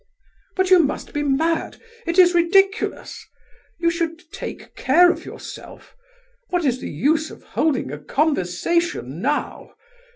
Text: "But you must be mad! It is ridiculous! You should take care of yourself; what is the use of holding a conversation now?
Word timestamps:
"But 0.55 0.71
you 0.71 0.79
must 0.79 1.13
be 1.13 1.21
mad! 1.21 1.79
It 2.07 2.17
is 2.17 2.33
ridiculous! 2.33 3.23
You 3.77 3.91
should 3.91 4.19
take 4.31 4.75
care 4.75 5.11
of 5.11 5.25
yourself; 5.25 5.95
what 6.49 6.65
is 6.65 6.81
the 6.81 6.89
use 6.89 7.29
of 7.29 7.43
holding 7.43 7.91
a 7.91 7.99
conversation 7.99 9.21
now? 9.21 9.75